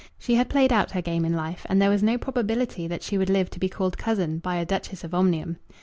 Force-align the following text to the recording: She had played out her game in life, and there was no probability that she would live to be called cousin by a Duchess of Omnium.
She 0.17 0.33
had 0.33 0.49
played 0.49 0.73
out 0.73 0.89
her 0.89 1.01
game 1.03 1.25
in 1.25 1.33
life, 1.35 1.63
and 1.69 1.79
there 1.79 1.91
was 1.91 2.01
no 2.01 2.17
probability 2.17 2.87
that 2.87 3.03
she 3.03 3.19
would 3.19 3.29
live 3.29 3.51
to 3.51 3.59
be 3.59 3.69
called 3.69 3.99
cousin 3.99 4.39
by 4.39 4.55
a 4.55 4.65
Duchess 4.65 5.03
of 5.03 5.13
Omnium. 5.13 5.57